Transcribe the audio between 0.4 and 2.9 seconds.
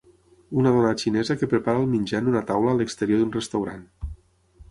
Una dona xinesa que prepara el menjar en una taula a